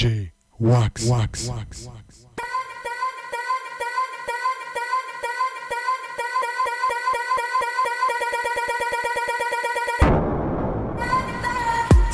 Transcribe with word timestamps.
DJ 0.00 0.30
Wax. 0.58 1.04
Wax. 1.04 1.46
Wax. 1.46 1.86
Wax. 1.86 2.26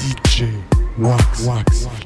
DJ 0.01 0.65
Wax. 0.99 1.47
Wax. 1.47 1.85
lift 1.85 2.06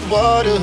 the 0.00 0.08
water. 0.08 0.58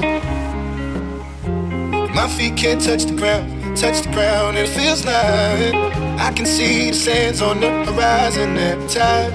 My 2.13 2.27
feet 2.27 2.57
can't 2.57 2.81
touch 2.81 3.05
the 3.05 3.15
ground, 3.15 3.77
touch 3.77 4.01
the 4.01 4.11
ground, 4.11 4.57
and 4.57 4.67
it 4.67 4.69
feels 4.69 5.05
like 5.05 5.73
I 6.19 6.31
can 6.35 6.45
see 6.45 6.91
the 6.91 6.95
sands 6.95 7.41
on 7.41 7.59
the 7.61 7.69
horizon 7.85 8.57
every 8.57 8.87
time 8.89 9.33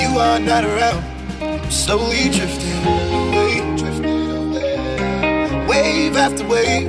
you 0.00 0.18
are 0.18 0.38
not 0.38 0.64
around. 0.64 1.02
Slowly 1.70 2.28
drifting 2.30 2.78
away, 2.84 3.76
drifting 3.76 4.30
away. 4.30 5.66
Wave 5.66 6.16
after 6.16 6.46
wave, 6.46 6.88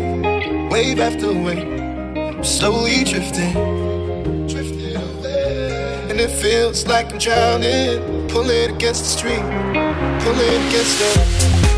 wave 0.71 0.99
after 0.99 1.31
wave. 1.31 2.45
Slowly 2.45 3.03
drifting, 3.03 3.53
drifting 4.47 4.95
away. 4.95 6.09
And 6.09 6.19
it 6.19 6.31
feels 6.31 6.87
like 6.87 7.11
I'm 7.11 7.19
drowning, 7.19 8.27
pulling 8.27 8.75
against 8.75 9.03
the 9.03 9.09
stream, 9.09 9.45
pulling 10.23 10.67
against 10.67 10.99
the 10.99 11.70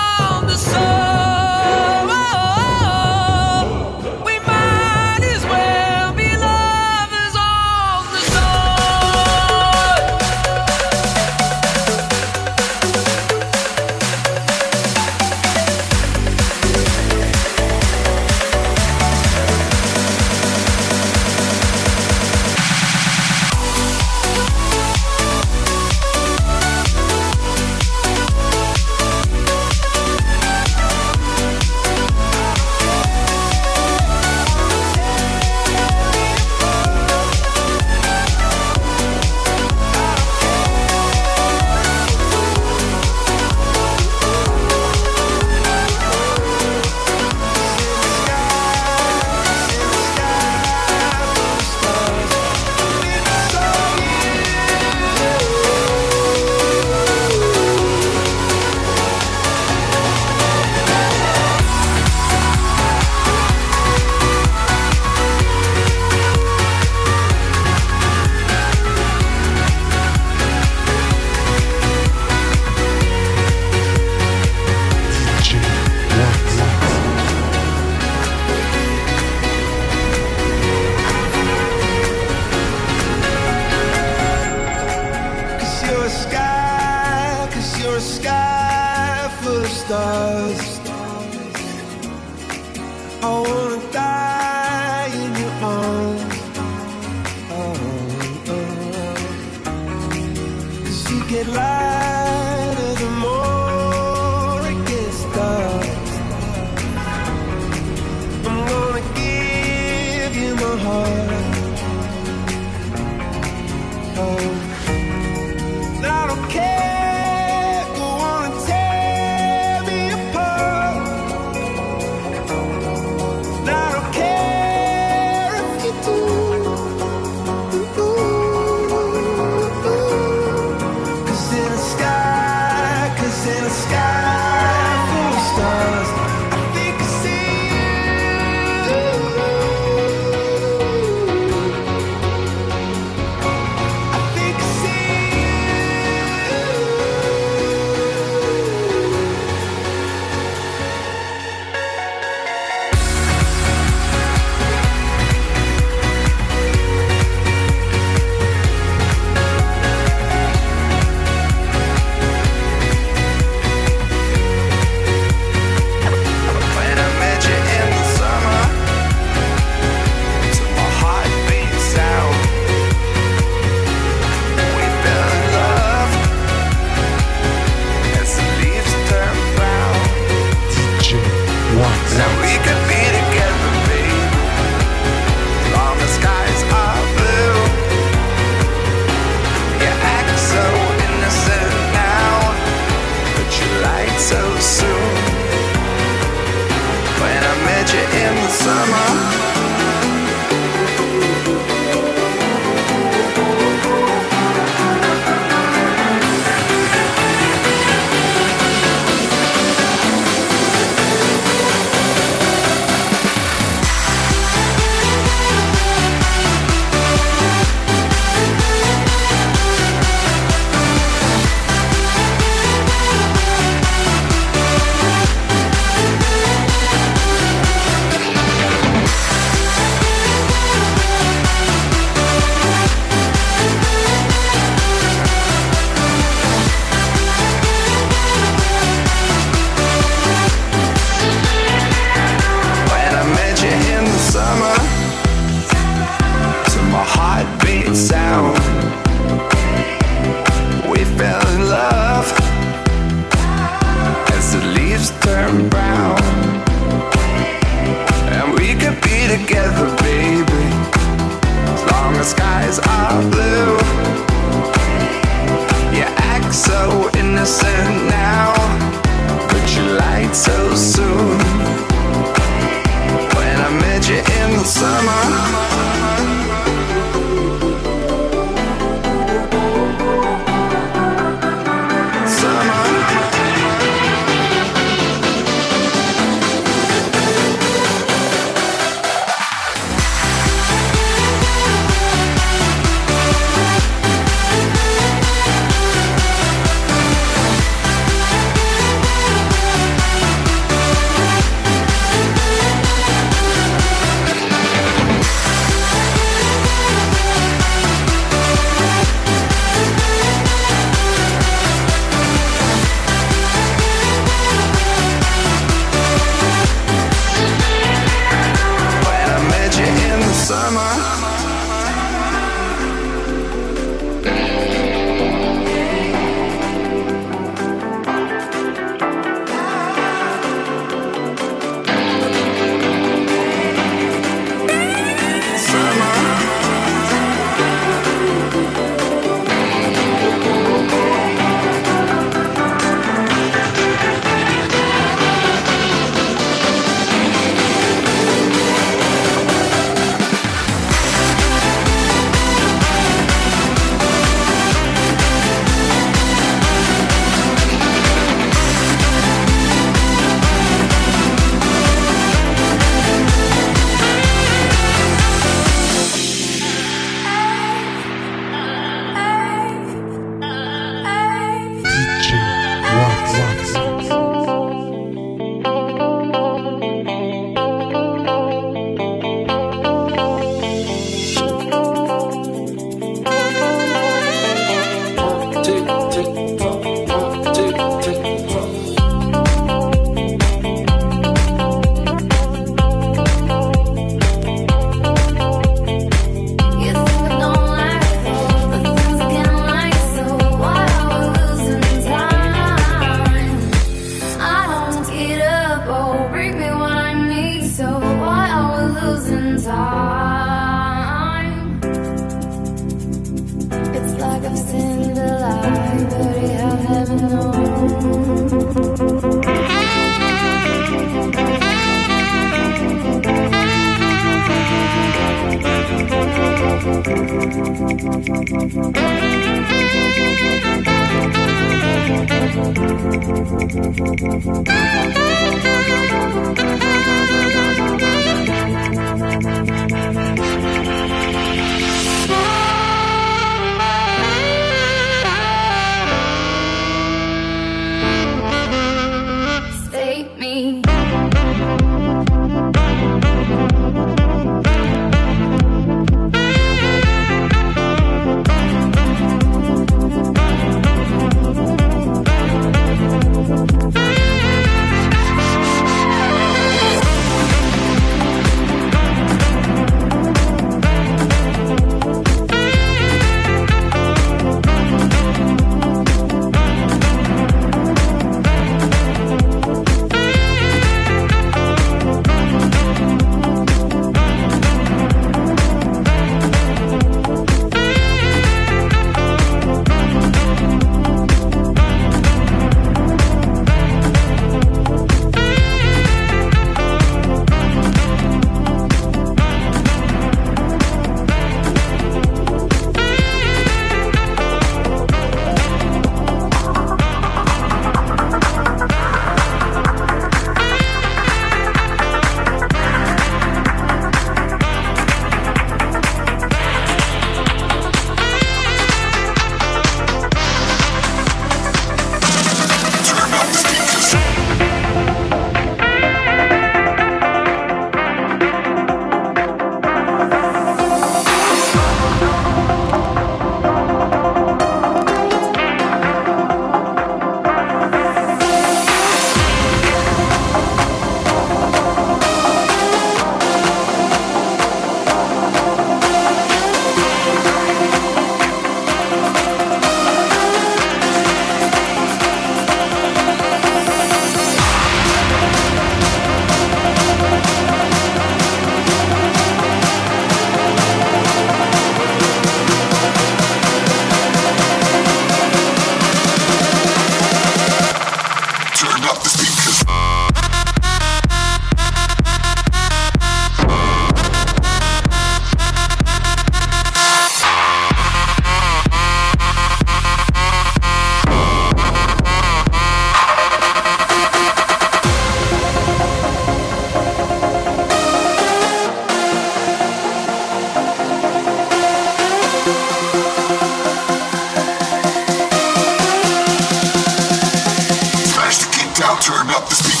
turn 599.19 599.49
up 599.49 599.67
the 599.67 599.75
speakers. 599.75 600.00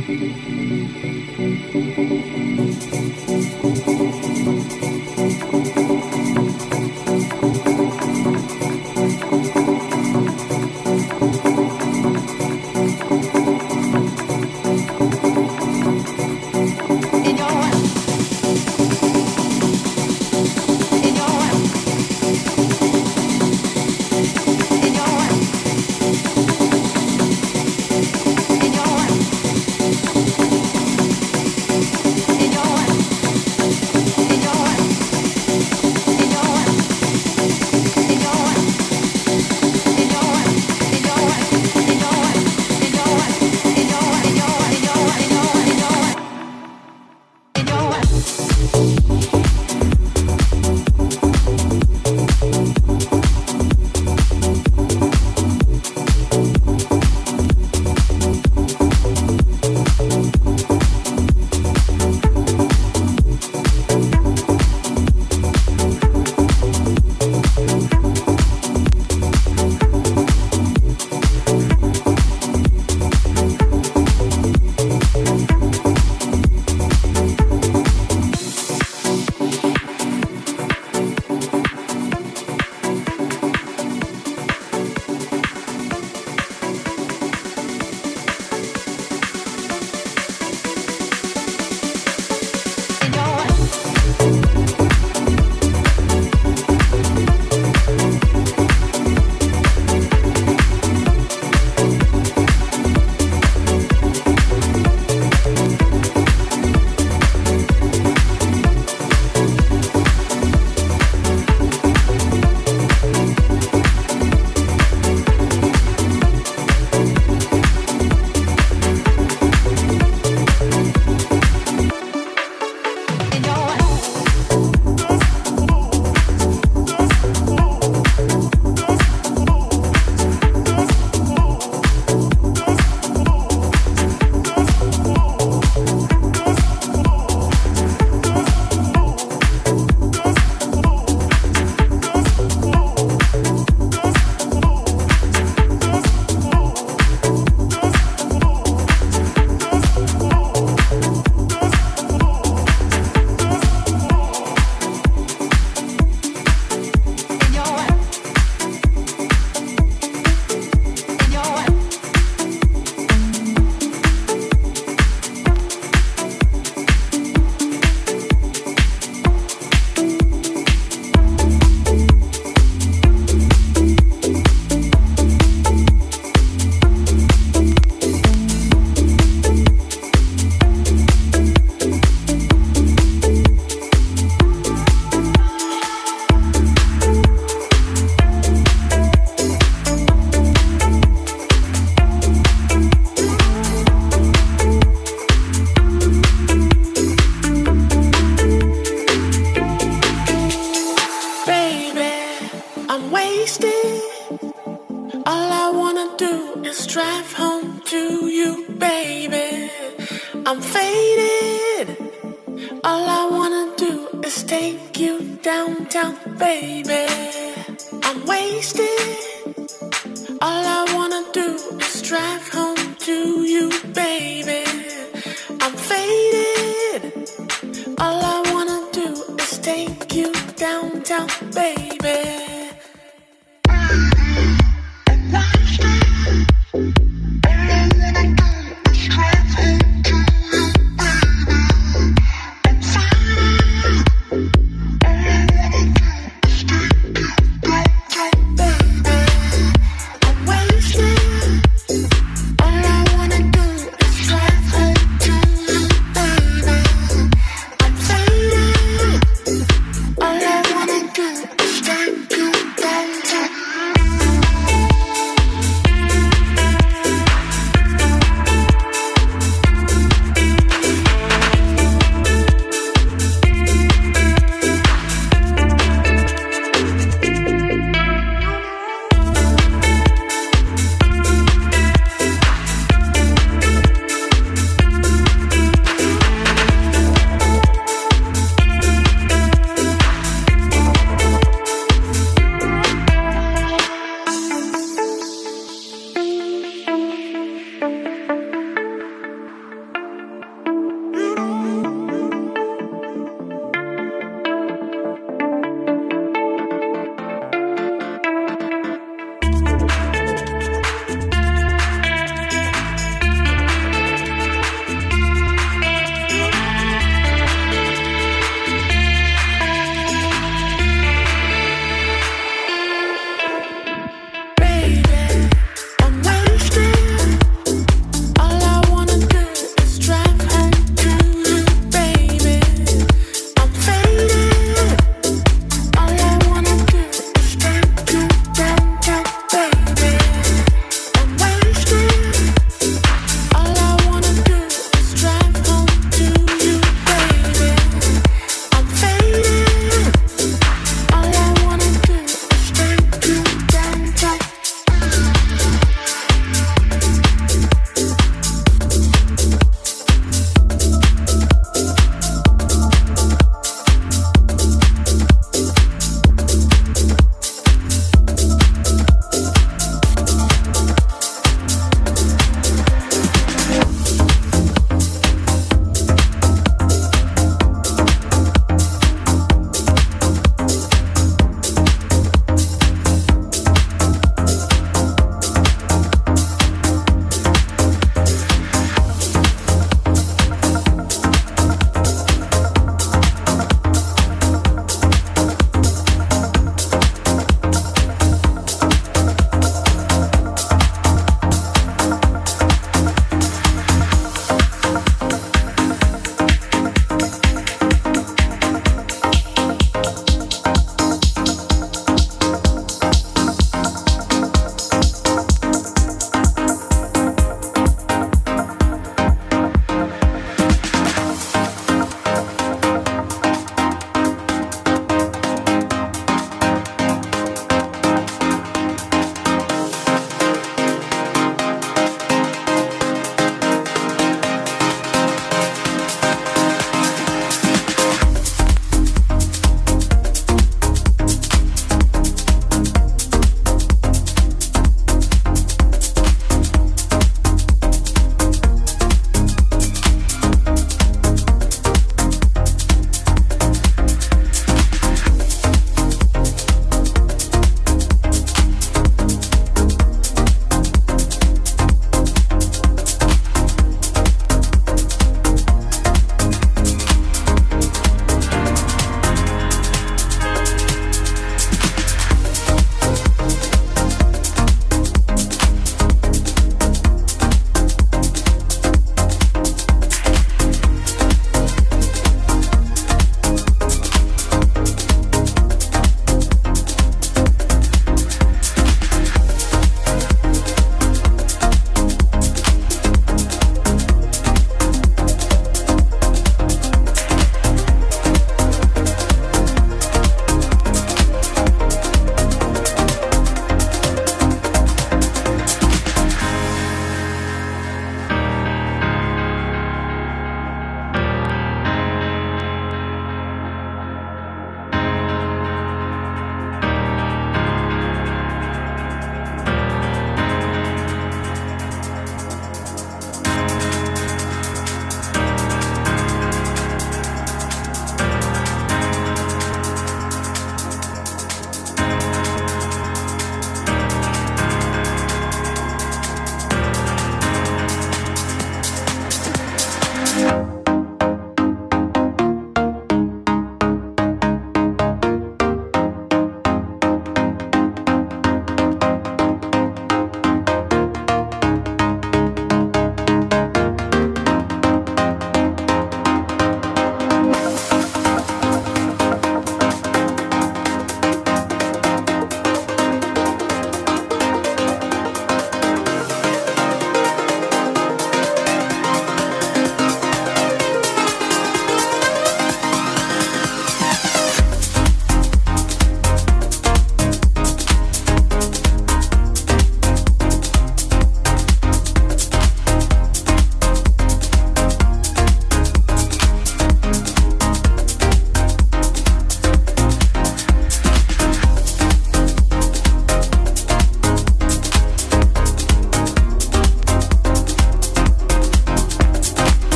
Wax. 0.00 0.16
Wax. 0.16 1.70
In 2.60 3.18
your 3.18 3.29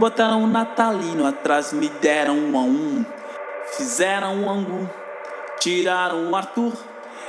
botaram 0.00 0.42
o 0.44 0.46
Natalino 0.46 1.26
atrás, 1.26 1.74
me 1.74 1.90
deram 2.00 2.34
um 2.34 2.56
a 2.56 2.62
um. 2.62 3.04
Fizeram 3.76 4.34
um 4.34 4.50
ângulo, 4.50 4.90
tiraram 5.60 6.30
o 6.30 6.34
Arthur 6.34 6.72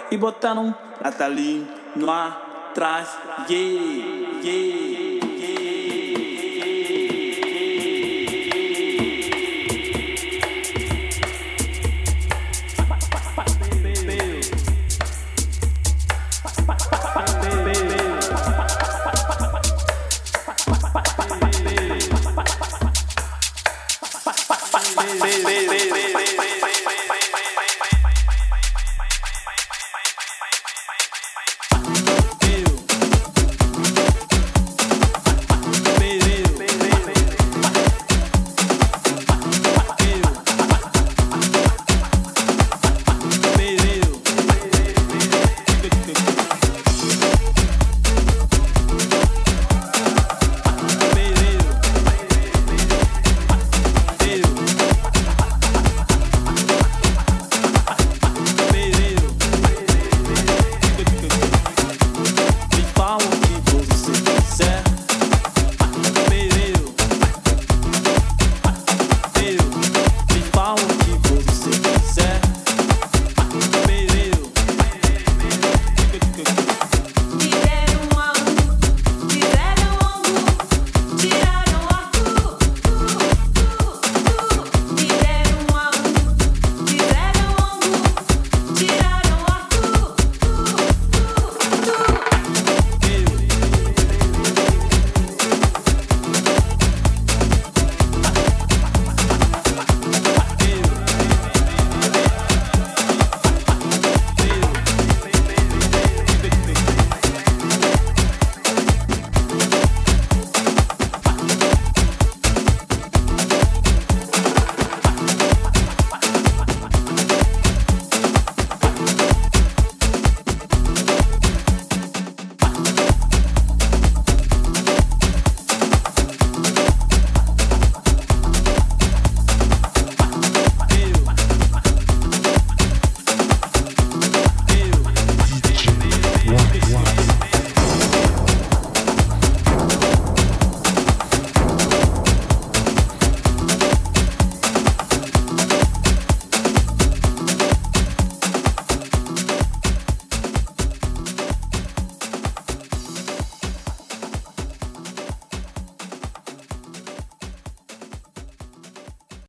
e 0.09 0.15
botaram 0.15 0.73
Natalino 1.03 1.67
atrás, 2.09 3.09
yeah, 3.49 4.41
yeah. 4.41 4.70